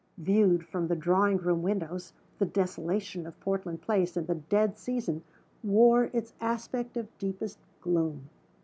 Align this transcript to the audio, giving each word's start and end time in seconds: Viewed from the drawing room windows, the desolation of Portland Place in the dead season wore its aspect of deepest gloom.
Viewed 0.17 0.65
from 0.65 0.87
the 0.87 0.95
drawing 0.95 1.37
room 1.37 1.61
windows, 1.61 2.11
the 2.39 2.45
desolation 2.47 3.27
of 3.27 3.39
Portland 3.39 3.83
Place 3.83 4.17
in 4.17 4.25
the 4.25 4.33
dead 4.33 4.79
season 4.79 5.21
wore 5.61 6.05
its 6.05 6.33
aspect 6.41 6.97
of 6.97 7.15
deepest 7.19 7.59
gloom. 7.81 8.27